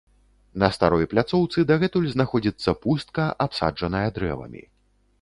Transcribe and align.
На 0.63 0.69
старой 0.77 1.05
пляцоўцы 1.11 1.65
дагэтуль 1.73 2.09
знаходзіцца 2.15 2.77
пустка, 2.87 3.31
абсаджаная 3.49 4.07
дрэвамі. 4.21 4.69